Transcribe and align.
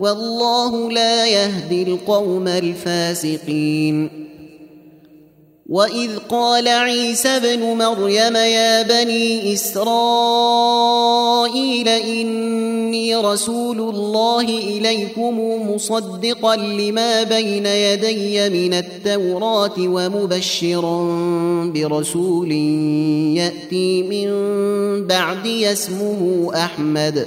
والله 0.00 0.90
لا 0.90 1.26
يهدي 1.26 1.82
القوم 1.82 2.48
الفاسقين. 2.48 4.26
وإذ 5.68 6.18
قال 6.28 6.68
عيسى 6.68 7.28
ابن 7.28 7.60
مريم 7.60 8.36
يا 8.36 8.82
بني 8.82 9.52
إسرائيل 9.52 9.88
إني 11.88 13.16
رسول 13.16 13.80
الله 13.80 14.42
إليكم 14.42 15.40
مصدقا 15.70 16.56
لما 16.56 17.22
بين 17.22 17.66
يدي 17.66 18.50
من 18.50 18.74
التوراة 18.74 19.74
ومبشرا 19.78 21.02
برسول 21.74 22.52
يأتي 23.36 24.02
من 24.02 24.28
بعدي 25.06 25.72
اسمه 25.72 26.50
أحمد. 26.54 27.26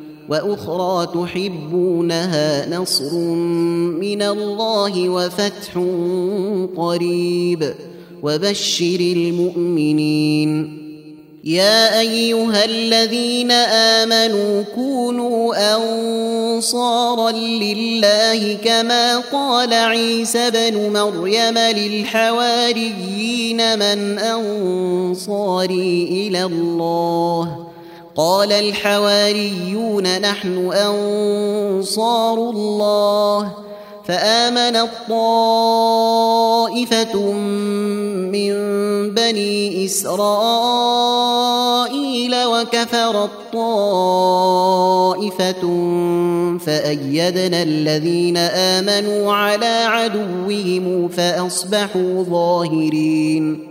وأخرى 0.31 1.07
تحبونها 1.13 2.79
نصر 2.79 3.15
من 3.99 4.21
الله 4.21 5.09
وفتح 5.09 5.83
قريب. 6.77 7.73
وبشر 8.23 8.99
المؤمنين. 8.99 10.77
يا 11.43 11.99
أيها 11.99 12.65
الذين 12.65 13.51
آمنوا 13.51 14.63
كونوا 14.75 15.75
أنصارا 15.75 17.31
لله 17.31 18.53
كما 18.53 19.19
قال 19.19 19.73
عيسى 19.73 20.51
بن 20.51 20.93
مريم 20.93 21.57
للحواريين 21.57 23.57
من 23.57 24.19
أنصاري 24.19 26.27
إلى 26.27 26.43
الله. 26.43 27.70
قال 28.15 28.51
الحواريون 28.51 30.21
نحن 30.21 30.71
أنصار 30.73 32.33
الله 32.33 33.51
فامنت 34.05 34.89
طائفه 35.09 36.51
من 38.31 38.53
بني 39.13 39.85
إسرائيل 39.85 40.31
وكفرت 42.45 43.29
طائفه 43.53 44.81
فأيدنا 46.65 47.63
الذين 47.63 48.37
آمنوا 48.37 49.33
على 49.33 49.83
عدوهم 49.85 51.07
فأصبحوا 51.07 52.23
ظاهرين 52.23 53.70